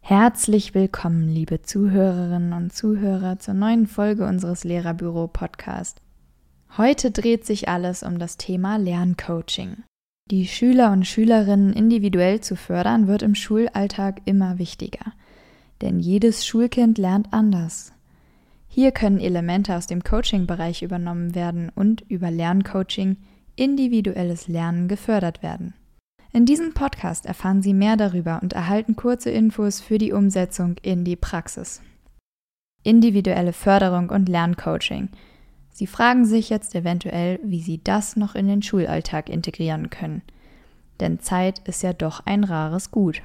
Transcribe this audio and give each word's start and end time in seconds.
Herzlich 0.00 0.74
willkommen, 0.74 1.28
liebe 1.28 1.62
Zuhörerinnen 1.62 2.52
und 2.52 2.72
Zuhörer, 2.72 3.40
zur 3.40 3.54
neuen 3.54 3.88
Folge 3.88 4.24
unseres 4.24 4.62
Lehrerbüro 4.62 5.26
Podcast. 5.26 6.00
Heute 6.76 7.10
dreht 7.10 7.44
sich 7.44 7.68
alles 7.68 8.04
um 8.04 8.20
das 8.20 8.36
Thema 8.36 8.76
Lerncoaching. 8.76 9.78
Die 10.30 10.46
Schüler 10.46 10.92
und 10.92 11.04
Schülerinnen 11.04 11.72
individuell 11.72 12.40
zu 12.40 12.54
fördern, 12.54 13.08
wird 13.08 13.22
im 13.22 13.34
Schulalltag 13.34 14.20
immer 14.24 14.60
wichtiger. 14.60 15.14
Denn 15.80 15.98
jedes 15.98 16.46
Schulkind 16.46 16.98
lernt 16.98 17.32
anders. 17.32 17.92
Hier 18.74 18.90
können 18.90 19.20
Elemente 19.20 19.76
aus 19.76 19.86
dem 19.86 20.02
Coaching-Bereich 20.02 20.82
übernommen 20.82 21.34
werden 21.34 21.70
und 21.74 22.00
über 22.08 22.30
Lerncoaching 22.30 23.18
individuelles 23.54 24.48
Lernen 24.48 24.88
gefördert 24.88 25.42
werden. 25.42 25.74
In 26.32 26.46
diesem 26.46 26.72
Podcast 26.72 27.26
erfahren 27.26 27.60
Sie 27.60 27.74
mehr 27.74 27.98
darüber 27.98 28.40
und 28.42 28.54
erhalten 28.54 28.96
kurze 28.96 29.30
Infos 29.30 29.80
für 29.80 29.98
die 29.98 30.12
Umsetzung 30.12 30.76
in 30.80 31.04
die 31.04 31.16
Praxis. 31.16 31.82
Individuelle 32.82 33.52
Förderung 33.52 34.08
und 34.08 34.28
Lerncoaching– 34.28 35.10
Sie 35.72 35.86
fragen 35.86 36.26
sich 36.26 36.50
jetzt 36.50 36.74
eventuell, 36.74 37.40
wie 37.42 37.62
Sie 37.62 37.80
das 37.82 38.14
noch 38.14 38.34
in 38.34 38.46
den 38.46 38.62
Schulalltag 38.62 39.30
integrieren 39.30 39.88
können. 39.88 40.22
Denn 41.00 41.18
Zeit 41.18 41.60
ist 41.60 41.82
ja 41.82 41.94
doch 41.94 42.26
ein 42.26 42.44
rares 42.44 42.90
Gut. 42.90 43.22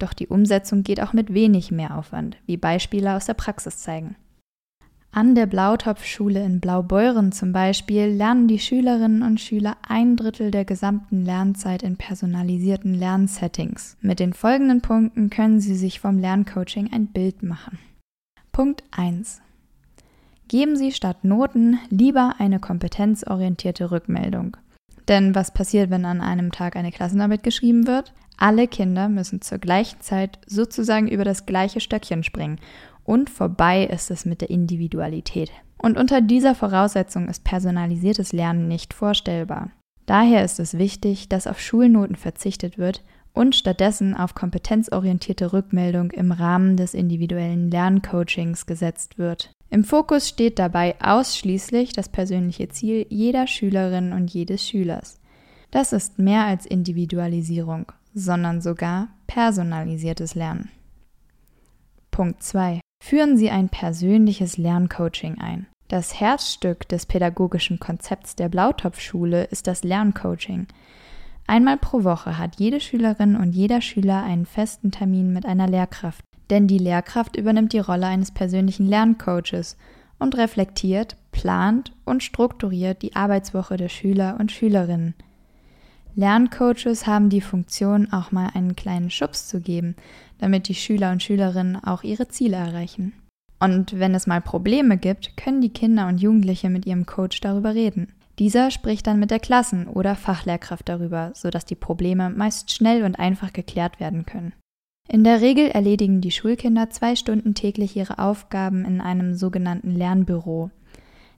Doch 0.00 0.12
die 0.12 0.26
Umsetzung 0.26 0.82
geht 0.82 1.00
auch 1.00 1.12
mit 1.12 1.32
wenig 1.32 1.70
Mehraufwand, 1.70 2.36
wie 2.46 2.56
Beispiele 2.56 3.14
aus 3.14 3.26
der 3.26 3.34
Praxis 3.34 3.78
zeigen. 3.78 4.16
An 5.16 5.36
der 5.36 5.46
Blautopfschule 5.46 6.44
in 6.44 6.58
Blaubeuren 6.58 7.30
zum 7.30 7.52
Beispiel 7.52 8.06
lernen 8.06 8.48
die 8.48 8.58
Schülerinnen 8.58 9.22
und 9.22 9.40
Schüler 9.40 9.76
ein 9.86 10.16
Drittel 10.16 10.50
der 10.50 10.64
gesamten 10.64 11.24
Lernzeit 11.24 11.84
in 11.84 11.96
personalisierten 11.96 12.94
Lernsettings. 12.94 13.96
Mit 14.00 14.18
den 14.18 14.32
folgenden 14.32 14.80
Punkten 14.80 15.30
können 15.30 15.60
Sie 15.60 15.76
sich 15.76 16.00
vom 16.00 16.18
Lerncoaching 16.18 16.92
ein 16.92 17.06
Bild 17.06 17.44
machen. 17.44 17.78
Punkt 18.50 18.82
1. 18.90 19.40
Geben 20.48 20.76
Sie 20.76 20.90
statt 20.90 21.22
Noten 21.22 21.78
lieber 21.90 22.34
eine 22.38 22.58
kompetenzorientierte 22.58 23.92
Rückmeldung. 23.92 24.56
Denn 25.06 25.36
was 25.36 25.54
passiert, 25.54 25.90
wenn 25.90 26.06
an 26.06 26.22
einem 26.22 26.50
Tag 26.50 26.74
eine 26.74 26.90
Klassenarbeit 26.90 27.44
geschrieben 27.44 27.86
wird? 27.86 28.12
Alle 28.36 28.66
Kinder 28.66 29.08
müssen 29.08 29.42
zur 29.42 29.58
gleichen 29.58 30.00
Zeit 30.00 30.40
sozusagen 30.46 31.06
über 31.06 31.24
das 31.24 31.46
gleiche 31.46 31.78
Stöckchen 31.78 32.24
springen. 32.24 32.58
Und 33.04 33.30
vorbei 33.30 33.84
ist 33.84 34.10
es 34.10 34.24
mit 34.24 34.40
der 34.40 34.50
Individualität. 34.50 35.52
Und 35.78 35.98
unter 35.98 36.20
dieser 36.20 36.54
Voraussetzung 36.54 37.28
ist 37.28 37.44
personalisiertes 37.44 38.32
Lernen 38.32 38.68
nicht 38.68 38.94
vorstellbar. 38.94 39.70
Daher 40.06 40.44
ist 40.44 40.58
es 40.58 40.78
wichtig, 40.78 41.28
dass 41.28 41.46
auf 41.46 41.60
Schulnoten 41.60 42.16
verzichtet 42.16 42.78
wird 42.78 43.02
und 43.32 43.54
stattdessen 43.54 44.14
auf 44.14 44.34
kompetenzorientierte 44.34 45.52
Rückmeldung 45.52 46.10
im 46.12 46.32
Rahmen 46.32 46.76
des 46.76 46.94
individuellen 46.94 47.70
Lerncoachings 47.70 48.66
gesetzt 48.66 49.18
wird. 49.18 49.50
Im 49.70 49.82
Fokus 49.82 50.28
steht 50.28 50.58
dabei 50.58 50.94
ausschließlich 51.00 51.92
das 51.92 52.08
persönliche 52.08 52.68
Ziel 52.68 53.06
jeder 53.08 53.46
Schülerin 53.46 54.12
und 54.12 54.32
jedes 54.32 54.66
Schülers. 54.66 55.20
Das 55.72 55.92
ist 55.92 56.18
mehr 56.18 56.44
als 56.44 56.64
Individualisierung, 56.64 57.90
sondern 58.14 58.60
sogar 58.60 59.08
personalisiertes 59.26 60.36
Lernen. 60.36 60.70
Punkt 62.12 62.44
2. 62.44 62.83
Führen 63.06 63.36
Sie 63.36 63.50
ein 63.50 63.68
persönliches 63.68 64.56
Lerncoaching 64.56 65.36
ein. 65.38 65.66
Das 65.88 66.18
Herzstück 66.18 66.88
des 66.88 67.04
pädagogischen 67.04 67.78
Konzepts 67.78 68.34
der 68.34 68.48
Blautopfschule 68.48 69.44
ist 69.44 69.66
das 69.66 69.84
Lerncoaching. 69.84 70.68
Einmal 71.46 71.76
pro 71.76 72.02
Woche 72.04 72.38
hat 72.38 72.58
jede 72.58 72.80
Schülerin 72.80 73.36
und 73.36 73.52
jeder 73.52 73.82
Schüler 73.82 74.22
einen 74.22 74.46
festen 74.46 74.90
Termin 74.90 75.34
mit 75.34 75.44
einer 75.44 75.68
Lehrkraft, 75.68 76.24
denn 76.48 76.66
die 76.66 76.78
Lehrkraft 76.78 77.36
übernimmt 77.36 77.74
die 77.74 77.78
Rolle 77.78 78.06
eines 78.06 78.30
persönlichen 78.30 78.86
Lerncoaches 78.86 79.76
und 80.18 80.38
reflektiert, 80.38 81.18
plant 81.30 81.92
und 82.06 82.22
strukturiert 82.22 83.02
die 83.02 83.14
Arbeitswoche 83.14 83.76
der 83.76 83.90
Schüler 83.90 84.38
und 84.40 84.50
Schülerinnen. 84.50 85.12
Lerncoaches 86.16 87.06
haben 87.06 87.28
die 87.28 87.40
Funktion, 87.40 88.12
auch 88.12 88.30
mal 88.30 88.50
einen 88.54 88.76
kleinen 88.76 89.10
Schubs 89.10 89.48
zu 89.48 89.60
geben, 89.60 89.96
damit 90.38 90.68
die 90.68 90.74
Schüler 90.74 91.10
und 91.10 91.22
Schülerinnen 91.22 91.82
auch 91.82 92.04
ihre 92.04 92.28
Ziele 92.28 92.56
erreichen. 92.56 93.12
Und 93.58 93.98
wenn 93.98 94.14
es 94.14 94.26
mal 94.26 94.40
Probleme 94.40 94.96
gibt, 94.96 95.36
können 95.36 95.60
die 95.60 95.72
Kinder 95.72 96.06
und 96.06 96.18
Jugendliche 96.18 96.70
mit 96.70 96.86
ihrem 96.86 97.06
Coach 97.06 97.40
darüber 97.40 97.74
reden. 97.74 98.12
Dieser 98.38 98.70
spricht 98.70 99.06
dann 99.06 99.20
mit 99.20 99.30
der 99.30 99.38
Klassen- 99.38 99.86
oder 99.86 100.16
Fachlehrkraft 100.16 100.88
darüber, 100.88 101.30
sodass 101.34 101.64
die 101.64 101.76
Probleme 101.76 102.30
meist 102.30 102.72
schnell 102.72 103.04
und 103.04 103.18
einfach 103.18 103.52
geklärt 103.52 104.00
werden 104.00 104.26
können. 104.26 104.52
In 105.08 105.22
der 105.22 105.40
Regel 105.40 105.68
erledigen 105.68 106.20
die 106.20 106.30
Schulkinder 106.30 106.90
zwei 106.90 107.14
Stunden 107.14 107.54
täglich 107.54 107.96
ihre 107.96 108.18
Aufgaben 108.18 108.84
in 108.84 109.00
einem 109.00 109.34
sogenannten 109.34 109.94
Lernbüro. 109.94 110.70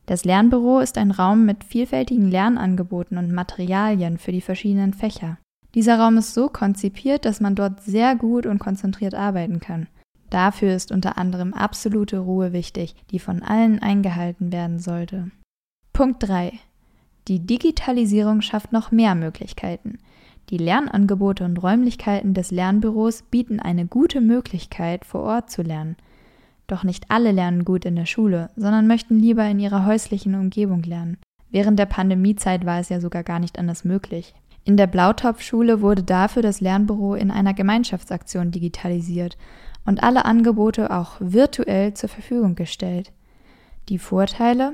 Das 0.06 0.24
Lernbüro 0.24 0.78
ist 0.78 0.98
ein 0.98 1.10
Raum 1.10 1.44
mit 1.44 1.64
vielfältigen 1.64 2.30
Lernangeboten 2.30 3.18
und 3.18 3.32
Materialien 3.32 4.18
für 4.18 4.30
die 4.32 4.40
verschiedenen 4.40 4.94
Fächer. 4.94 5.38
Dieser 5.74 5.98
Raum 5.98 6.16
ist 6.16 6.32
so 6.32 6.48
konzipiert, 6.48 7.24
dass 7.24 7.40
man 7.40 7.56
dort 7.56 7.82
sehr 7.82 8.14
gut 8.14 8.46
und 8.46 8.60
konzentriert 8.60 9.14
arbeiten 9.14 9.58
kann. 9.60 9.88
Dafür 10.30 10.74
ist 10.74 10.92
unter 10.92 11.18
anderem 11.18 11.52
absolute 11.54 12.18
Ruhe 12.18 12.52
wichtig, 12.52 12.94
die 13.10 13.18
von 13.18 13.42
allen 13.42 13.80
eingehalten 13.80 14.52
werden 14.52 14.78
sollte. 14.78 15.30
Punkt 15.92 16.26
3. 16.26 16.52
Die 17.28 17.40
Digitalisierung 17.40 18.40
schafft 18.40 18.72
noch 18.72 18.92
mehr 18.92 19.14
Möglichkeiten. 19.14 19.98
Die 20.50 20.58
Lernangebote 20.58 21.44
und 21.44 21.60
Räumlichkeiten 21.60 22.32
des 22.32 22.52
Lernbüros 22.52 23.22
bieten 23.22 23.58
eine 23.58 23.86
gute 23.86 24.20
Möglichkeit, 24.20 25.04
vor 25.04 25.22
Ort 25.22 25.50
zu 25.50 25.62
lernen. 25.62 25.96
Doch 26.66 26.82
nicht 26.82 27.10
alle 27.10 27.32
lernen 27.32 27.64
gut 27.64 27.84
in 27.84 27.96
der 27.96 28.06
Schule, 28.06 28.50
sondern 28.56 28.86
möchten 28.86 29.18
lieber 29.18 29.44
in 29.46 29.58
ihrer 29.58 29.86
häuslichen 29.86 30.34
Umgebung 30.34 30.82
lernen. 30.82 31.18
Während 31.50 31.78
der 31.78 31.86
Pandemiezeit 31.86 32.66
war 32.66 32.80
es 32.80 32.88
ja 32.88 33.00
sogar 33.00 33.22
gar 33.22 33.38
nicht 33.38 33.58
anders 33.58 33.84
möglich. 33.84 34.34
In 34.64 34.76
der 34.76 34.88
Blautopfschule 34.88 35.80
wurde 35.80 36.02
dafür 36.02 36.42
das 36.42 36.60
Lernbüro 36.60 37.14
in 37.14 37.30
einer 37.30 37.54
Gemeinschaftsaktion 37.54 38.50
digitalisiert 38.50 39.38
und 39.84 40.02
alle 40.02 40.24
Angebote 40.24 40.90
auch 40.90 41.12
virtuell 41.20 41.94
zur 41.94 42.08
Verfügung 42.08 42.56
gestellt. 42.56 43.12
Die 43.88 43.98
Vorteile 43.98 44.72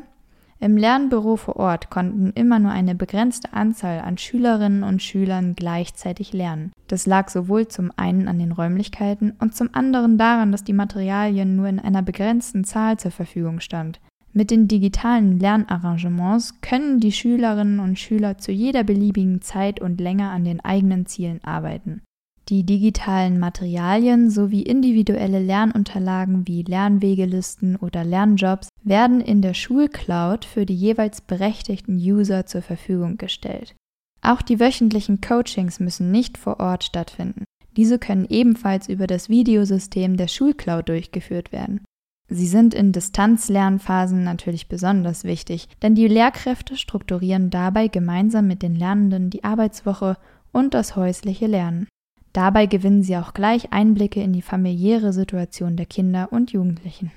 im 0.63 0.77
Lernbüro 0.77 1.37
vor 1.37 1.57
Ort 1.57 1.91
konnten 1.91 2.31
immer 2.37 2.61
nur 2.61 2.71
eine 2.71 2.95
begrenzte 2.95 3.53
Anzahl 3.53 3.99
an 3.99 4.17
Schülerinnen 4.17 4.85
und 4.85 5.03
Schülern 5.03 5.57
gleichzeitig 5.57 6.33
lernen. 6.33 6.71
Das 6.87 7.05
lag 7.05 7.31
sowohl 7.31 7.67
zum 7.67 7.91
einen 7.97 8.29
an 8.29 8.39
den 8.39 8.53
Räumlichkeiten 8.53 9.33
und 9.41 9.57
zum 9.57 9.71
anderen 9.73 10.19
daran, 10.19 10.53
dass 10.53 10.63
die 10.63 10.73
Materialien 10.73 11.57
nur 11.57 11.67
in 11.67 11.81
einer 11.81 12.03
begrenzten 12.03 12.63
Zahl 12.63 12.97
zur 12.97 13.11
Verfügung 13.11 13.59
stand. 13.59 14.01
Mit 14.33 14.53
den 14.53 14.69
digitalen 14.69 15.41
Lernarrangements 15.41 16.61
können 16.61 17.01
die 17.01 17.13
Schülerinnen 17.13 17.81
und 17.81 17.99
Schüler 17.99 18.39
zu 18.39 18.53
jeder 18.53 18.85
beliebigen 18.85 19.43
Zeit 19.43 19.81
und 19.81 20.01
Länge 20.01 20.31
an 20.31 20.45
den 20.45 20.61
eigenen 20.61 21.07
Zielen 21.07 21.43
arbeiten. 21.43 22.03
Die 22.49 22.65
digitalen 22.65 23.39
Materialien 23.39 24.29
sowie 24.29 24.63
individuelle 24.63 25.41
Lernunterlagen 25.41 26.47
wie 26.49 26.63
Lernwegelisten 26.63 27.77
oder 27.77 28.05
Lernjobs 28.05 28.69
werden 28.83 29.21
in 29.21 29.43
der 29.43 29.55
Schulcloud 29.55 30.45
für 30.45 30.67
die 30.67 30.75
jeweils 30.75 31.21
berechtigten 31.21 31.97
User 31.97 32.47
zur 32.47 32.63
Verfügung 32.63 33.17
gestellt. 33.17 33.77
Auch 34.23 34.43
die 34.43 34.59
wöchentlichen 34.59 35.21
Coachings 35.21 35.79
müssen 35.81 36.11
nicht 36.11 36.37
vor 36.37 36.59
Ort 36.61 36.85
stattfinden. 36.85 37.45
Diese 37.77 37.99
können 37.99 38.27
ebenfalls 38.29 38.89
über 38.89 39.07
das 39.07 39.29
Videosystem 39.29 40.17
der 40.17 40.29
Schulcloud 40.29 40.89
durchgeführt 40.89 41.53
werden. 41.53 41.81
Sie 42.29 42.47
sind 42.47 42.75
in 42.75 42.93
Distanzlernphasen 42.93 44.25
natürlich 44.25 44.69
besonders 44.69 45.25
wichtig, 45.25 45.69
denn 45.83 45.95
die 45.95 46.09
Lehrkräfte 46.09 46.77
strukturieren 46.77 47.51
dabei 47.51 47.89
gemeinsam 47.89 48.47
mit 48.47 48.63
den 48.63 48.75
Lernenden 48.75 49.31
die 49.31 49.45
Arbeitswoche 49.45 50.17
und 50.51 50.75
das 50.75 50.97
häusliche 50.97 51.47
Lernen. 51.47 51.89
Dabei 52.33 52.67
gewinnen 52.67 53.03
sie 53.03 53.17
auch 53.17 53.35
gleich 53.35 53.73
Einblicke 53.73 54.23
in 54.23 54.33
die 54.33 54.43
familiäre 54.43 55.13
Situation 55.13 55.77
der 55.77 55.87
Kinder 55.87 56.33
und 56.33 56.53
Jugendlichen. 56.53 57.13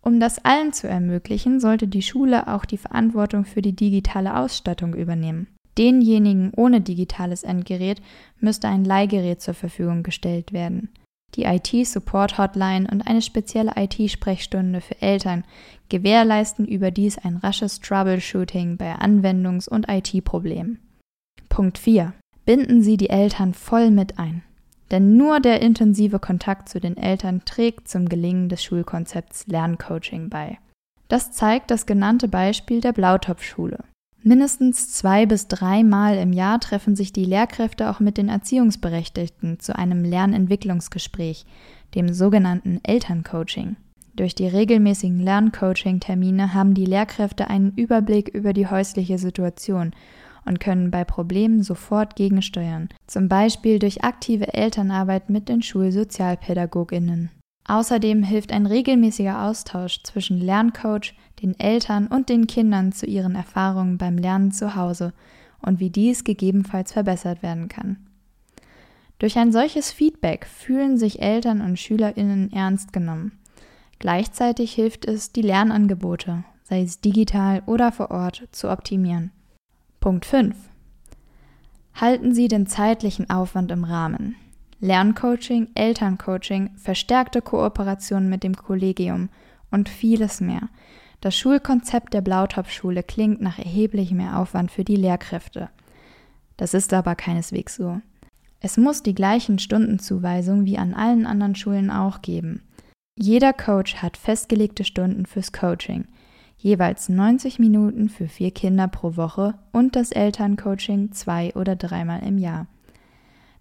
Um 0.00 0.20
das 0.20 0.44
allen 0.44 0.72
zu 0.72 0.88
ermöglichen, 0.88 1.60
sollte 1.60 1.88
die 1.88 2.02
Schule 2.02 2.46
auch 2.46 2.64
die 2.64 2.78
Verantwortung 2.78 3.44
für 3.44 3.60
die 3.60 3.74
digitale 3.74 4.36
Ausstattung 4.36 4.94
übernehmen. 4.94 5.48
Denjenigen 5.76 6.52
ohne 6.56 6.80
digitales 6.80 7.42
Endgerät 7.42 8.00
müsste 8.40 8.68
ein 8.68 8.84
Leihgerät 8.84 9.42
zur 9.42 9.54
Verfügung 9.54 10.02
gestellt 10.02 10.52
werden. 10.52 10.90
Die 11.34 11.42
IT-Support-Hotline 11.42 12.88
und 12.90 13.02
eine 13.02 13.20
spezielle 13.20 13.72
IT-Sprechstunde 13.76 14.80
für 14.80 15.02
Eltern 15.02 15.44
gewährleisten 15.90 16.66
überdies 16.66 17.18
ein 17.18 17.36
rasches 17.36 17.80
Troubleshooting 17.80 18.76
bei 18.78 18.94
Anwendungs- 18.94 19.68
und 19.68 19.86
IT-Problemen. 19.90 20.78
Punkt 21.48 21.78
4. 21.78 22.14
Binden 22.46 22.80
Sie 22.80 22.96
die 22.96 23.10
Eltern 23.10 23.54
voll 23.54 23.90
mit 23.90 24.18
ein. 24.18 24.42
Denn 24.90 25.16
nur 25.16 25.40
der 25.40 25.62
intensive 25.62 26.18
Kontakt 26.18 26.68
zu 26.68 26.80
den 26.80 26.96
Eltern 26.96 27.42
trägt 27.44 27.88
zum 27.88 28.08
Gelingen 28.08 28.48
des 28.48 28.62
Schulkonzepts 28.62 29.46
Lerncoaching 29.46 30.28
bei. 30.28 30.58
Das 31.08 31.32
zeigt 31.32 31.70
das 31.70 31.86
genannte 31.86 32.28
Beispiel 32.28 32.80
der 32.80 32.92
Blautopfschule. 32.92 33.78
Mindestens 34.22 34.92
zwei 34.92 35.24
bis 35.24 35.46
dreimal 35.46 36.16
im 36.16 36.32
Jahr 36.32 36.58
treffen 36.58 36.96
sich 36.96 37.12
die 37.12 37.24
Lehrkräfte 37.24 37.88
auch 37.88 38.00
mit 38.00 38.16
den 38.16 38.28
Erziehungsberechtigten 38.28 39.60
zu 39.60 39.76
einem 39.76 40.04
Lernentwicklungsgespräch, 40.04 41.46
dem 41.94 42.12
sogenannten 42.12 42.80
Elterncoaching. 42.82 43.76
Durch 44.16 44.34
die 44.34 44.48
regelmäßigen 44.48 45.20
Lerncoaching-Termine 45.20 46.54
haben 46.54 46.74
die 46.74 46.86
Lehrkräfte 46.86 47.48
einen 47.48 47.72
Überblick 47.76 48.28
über 48.28 48.52
die 48.52 48.66
häusliche 48.66 49.18
Situation 49.18 49.92
und 50.46 50.60
können 50.60 50.90
bei 50.90 51.04
Problemen 51.04 51.62
sofort 51.62 52.16
gegensteuern, 52.16 52.88
zum 53.06 53.28
Beispiel 53.28 53.78
durch 53.78 54.04
aktive 54.04 54.54
Elternarbeit 54.54 55.28
mit 55.28 55.48
den 55.48 55.62
Schulsozialpädagoginnen. 55.62 57.30
Außerdem 57.68 58.22
hilft 58.22 58.52
ein 58.52 58.66
regelmäßiger 58.66 59.42
Austausch 59.42 60.02
zwischen 60.04 60.40
Lerncoach, 60.40 61.14
den 61.42 61.58
Eltern 61.58 62.06
und 62.06 62.28
den 62.28 62.46
Kindern 62.46 62.92
zu 62.92 63.06
ihren 63.06 63.34
Erfahrungen 63.34 63.98
beim 63.98 64.16
Lernen 64.16 64.52
zu 64.52 64.76
Hause 64.76 65.12
und 65.60 65.80
wie 65.80 65.90
dies 65.90 66.22
gegebenenfalls 66.22 66.92
verbessert 66.92 67.42
werden 67.42 67.68
kann. 67.68 67.96
Durch 69.18 69.36
ein 69.38 69.50
solches 69.50 69.90
Feedback 69.90 70.46
fühlen 70.46 70.98
sich 70.98 71.22
Eltern 71.22 71.60
und 71.60 71.78
Schülerinnen 71.78 72.52
ernst 72.52 72.92
genommen. 72.92 73.32
Gleichzeitig 73.98 74.74
hilft 74.74 75.06
es, 75.06 75.32
die 75.32 75.42
Lernangebote, 75.42 76.44
sei 76.64 76.82
es 76.82 77.00
digital 77.00 77.62
oder 77.66 77.92
vor 77.92 78.10
Ort, 78.10 78.46
zu 78.52 78.70
optimieren. 78.70 79.32
Punkt 80.06 80.24
5. 80.24 80.54
Halten 81.96 82.32
Sie 82.32 82.46
den 82.46 82.68
zeitlichen 82.68 83.28
Aufwand 83.28 83.72
im 83.72 83.82
Rahmen. 83.82 84.36
Lerncoaching, 84.78 85.70
Elterncoaching, 85.74 86.70
verstärkte 86.76 87.42
Kooperation 87.42 88.28
mit 88.28 88.44
dem 88.44 88.54
Kollegium 88.54 89.30
und 89.72 89.88
vieles 89.88 90.40
mehr. 90.40 90.68
Das 91.20 91.36
Schulkonzept 91.36 92.14
der 92.14 92.20
Blautopfschule 92.20 93.02
klingt 93.02 93.40
nach 93.40 93.58
erheblich 93.58 94.12
mehr 94.12 94.38
Aufwand 94.38 94.70
für 94.70 94.84
die 94.84 94.94
Lehrkräfte. 94.94 95.70
Das 96.56 96.72
ist 96.72 96.94
aber 96.94 97.16
keineswegs 97.16 97.74
so. 97.74 98.00
Es 98.60 98.76
muss 98.76 99.02
die 99.02 99.16
gleichen 99.16 99.58
Stundenzuweisungen 99.58 100.66
wie 100.66 100.78
an 100.78 100.94
allen 100.94 101.26
anderen 101.26 101.56
Schulen 101.56 101.90
auch 101.90 102.22
geben. 102.22 102.62
Jeder 103.18 103.52
Coach 103.52 103.96
hat 103.96 104.16
festgelegte 104.16 104.84
Stunden 104.84 105.26
fürs 105.26 105.52
Coaching, 105.52 106.06
jeweils 106.66 107.08
90 107.08 107.60
Minuten 107.60 108.08
für 108.08 108.26
vier 108.26 108.50
Kinder 108.50 108.88
pro 108.88 109.16
Woche 109.16 109.54
und 109.70 109.94
das 109.94 110.10
Elterncoaching 110.10 111.12
zwei 111.12 111.54
oder 111.54 111.76
dreimal 111.76 112.26
im 112.26 112.38
Jahr. 112.38 112.66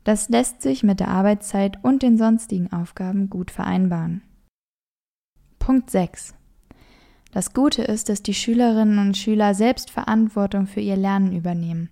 Das 0.04 0.28
lässt 0.30 0.64
sich 0.64 0.82
mit 0.82 1.00
der 1.00 1.10
Arbeitszeit 1.10 1.84
und 1.84 2.02
den 2.02 2.18
sonstigen 2.18 2.74
Aufgaben 2.74 3.30
gut 3.30 3.52
vereinbaren. 3.52 4.24
Punkt 5.60 5.92
6. 5.92 6.34
Das 7.32 7.54
Gute 7.54 7.84
ist, 7.84 8.10
dass 8.10 8.24
die 8.24 8.34
Schülerinnen 8.34 8.98
und 8.98 9.16
Schüler 9.16 9.54
selbst 9.54 9.92
Verantwortung 9.92 10.66
für 10.66 10.82
ihr 10.82 10.98
Lernen 10.98 11.32
übernehmen. 11.32 11.92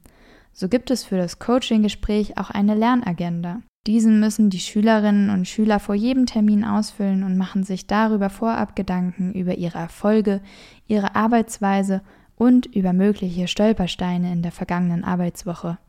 So 0.52 0.68
gibt 0.68 0.90
es 0.90 1.04
für 1.04 1.18
das 1.18 1.38
Coaching-Gespräch 1.38 2.40
auch 2.40 2.50
eine 2.50 2.74
Lernagenda. 2.74 3.62
Diesen 3.86 4.22
müssen 4.22 4.50
die 4.50 4.60
Schülerinnen 4.60 5.30
und 5.30 5.46
Schüler 5.46 5.80
vor 5.80 5.96
jedem 5.96 6.26
Termin 6.26 6.64
ausfüllen 6.64 7.24
und 7.24 7.38
machen 7.38 7.64
sich 7.64 7.86
darüber 7.86 8.30
vorab 8.30 8.78
Gedanken 8.78 9.34
über 9.34 9.56
ihre 9.56 9.78
Erfolge, 9.78 10.42
ihre 10.88 11.16
Arbeitsweise 11.16 12.02
und 12.38 12.66
über 12.66 12.94
mögliche 12.94 13.48
Stolpersteine 13.48 14.32
in 14.32 14.42
der 14.42 14.54
vergangenen 14.54 15.04
Arbeitswoche. 15.04 15.80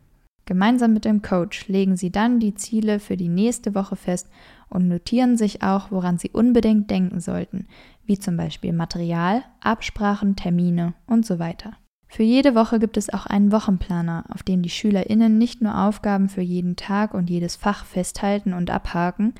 Gemeinsam 0.44 0.92
mit 0.92 1.04
dem 1.04 1.22
Coach 1.22 1.68
legen 1.68 1.96
Sie 1.96 2.10
dann 2.10 2.40
die 2.40 2.54
Ziele 2.54 2.98
für 2.98 3.16
die 3.16 3.28
nächste 3.28 3.74
Woche 3.74 3.96
fest 3.96 4.28
und 4.68 4.88
notieren 4.88 5.36
sich 5.36 5.62
auch, 5.62 5.90
woran 5.90 6.18
Sie 6.18 6.30
unbedingt 6.30 6.90
denken 6.90 7.20
sollten, 7.20 7.66
wie 8.04 8.18
zum 8.18 8.36
Beispiel 8.36 8.72
Material, 8.72 9.42
Absprachen, 9.60 10.36
Termine 10.36 10.94
und 11.06 11.24
so 11.24 11.38
weiter. 11.38 11.74
Für 12.14 12.22
jede 12.22 12.54
Woche 12.54 12.78
gibt 12.78 12.96
es 12.96 13.12
auch 13.12 13.26
einen 13.26 13.50
Wochenplaner, 13.50 14.26
auf 14.28 14.44
dem 14.44 14.62
die 14.62 14.70
SchülerInnen 14.70 15.36
nicht 15.36 15.62
nur 15.62 15.76
Aufgaben 15.76 16.28
für 16.28 16.42
jeden 16.42 16.76
Tag 16.76 17.12
und 17.12 17.28
jedes 17.28 17.56
Fach 17.56 17.84
festhalten 17.84 18.52
und 18.52 18.70
abhaken, 18.70 19.34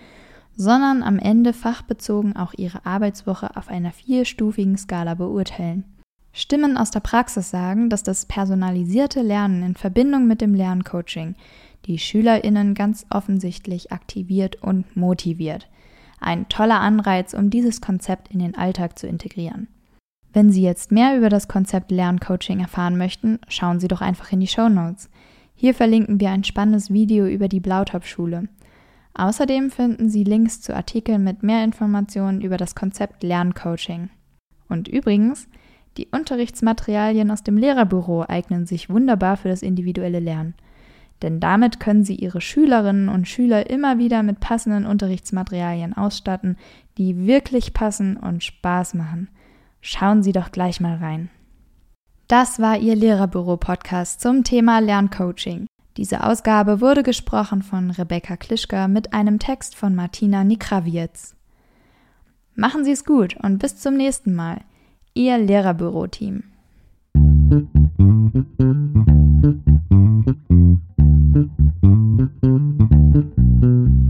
sondern 0.57 1.05
am 1.05 1.21
Ende 1.21 1.53
fachbezogen 1.53 2.35
auch 2.35 2.53
ihre 2.53 2.85
Arbeitswoche 2.85 3.57
auf 3.57 3.69
einer 3.69 3.93
vierstufigen 3.93 4.77
Skala 4.77 5.15
beurteilen. 5.15 5.85
Stimmen 6.33 6.77
aus 6.77 6.91
der 6.91 6.99
Praxis 6.99 7.49
sagen, 7.49 7.91
dass 7.91 8.03
das 8.03 8.27
personalisierte 8.27 9.23
Lernen 9.23 9.63
in 9.63 9.77
Verbindung 9.77 10.27
mit 10.27 10.41
dem 10.41 10.53
Lerncoaching 10.53 11.37
die 11.87 12.01
Schülerinnen 12.01 12.75
ganz 12.75 13.07
offensichtlich 13.09 13.93
aktiviert 13.93 14.65
und 14.65 14.97
motiviert. 14.97 15.69
Ein 16.19 16.49
toller 16.49 16.81
Anreiz, 16.81 17.35
um 17.35 17.51
dieses 17.51 17.81
Konzept 17.81 18.33
in 18.33 18.41
den 18.41 18.57
Alltag 18.57 18.99
zu 18.99 19.07
integrieren. 19.07 19.69
Wenn 20.35 20.51
Sie 20.51 20.63
jetzt 20.63 20.91
mehr 20.91 21.17
über 21.17 21.29
das 21.29 21.47
Konzept 21.47 21.93
Lerncoaching 21.93 22.59
erfahren 22.59 22.99
möchten, 22.99 23.39
schauen 23.47 23.79
Sie 23.79 23.87
doch 23.87 24.01
einfach 24.01 24.33
in 24.33 24.41
die 24.41 24.49
Show 24.49 24.69
Notes. 24.69 25.09
Hier 25.55 25.75
verlinken 25.75 26.19
wir 26.19 26.31
ein 26.31 26.43
spannendes 26.43 26.93
Video 26.93 27.27
über 27.27 27.47
die 27.47 27.61
Blautop-Schule. 27.61 28.49
Außerdem 29.15 29.71
finden 29.71 30.11
Sie 30.11 30.25
Links 30.25 30.61
zu 30.61 30.75
Artikeln 30.75 31.23
mit 31.23 31.45
mehr 31.45 31.63
Informationen 31.63 32.41
über 32.41 32.57
das 32.57 32.75
Konzept 32.75 33.23
Lerncoaching. 33.23 34.11
Und 34.69 34.89
übrigens, 34.89 35.47
die 35.99 36.09
Unterrichtsmaterialien 36.09 37.31
aus 37.31 37.45
dem 37.45 37.57
Lehrerbüro 37.57 38.25
eignen 38.27 38.67
sich 38.67 38.91
wunderbar 38.91 39.37
für 39.37 39.49
das 39.49 39.63
individuelle 39.63 40.19
Lernen. 40.19 40.55
Denn 41.23 41.39
damit 41.39 41.79
können 41.79 42.03
Sie 42.03 42.17
Ihre 42.17 42.41
Schülerinnen 42.41 43.09
und 43.09 43.29
Schüler 43.29 43.71
immer 43.71 43.99
wieder 43.99 44.25
mit 44.25 44.41
passenden 44.41 44.85
Unterrichtsmaterialien 44.85 45.97
ausstatten, 45.97 46.57
die 46.99 47.25
wirklich 47.25 47.73
passen 47.73 48.17
und 48.17 48.43
Spaß 48.43 48.95
machen. 48.95 49.29
Schauen 49.87 50.23
Sie 50.23 50.33
doch 50.33 50.51
gleich 50.51 50.81
mal 50.81 50.97
rein. 50.97 51.29
Das 52.27 52.59
war 52.59 52.79
Ihr 52.79 52.97
Lehrerbüro-Podcast 52.97 54.19
zum 54.19 54.43
Thema 54.43 54.79
Lerncoaching. 54.79 55.67
Diese 55.99 56.25
Ausgabe 56.25 56.81
wurde 56.81 57.03
gesprochen 57.03 57.63
von 57.63 57.91
Rebecca 57.91 58.39
Klischka 58.39 58.89
mit 58.89 59.13
einem 59.13 59.39
Text 59.39 59.77
von 59.77 59.95
Martina 59.95 60.43
Nikrawietz. 60.43 61.37
Machen 62.55 62.87
Sie 62.87 62.93
es 62.93 63.05
gut 63.05 63.37
und 63.43 63.59
bis 63.59 63.77
zum 63.77 63.99
nächsten 63.99 64.35
Mal. 64.35 64.63
Ihr 65.13 65.37
Lehrerbüro-Team. 65.37 66.45
Thank 67.17 67.69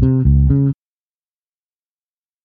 you. 0.04 0.43